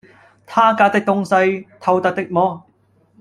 [0.47, 1.25] 他家的東
[1.61, 2.63] 西，偷得的麼？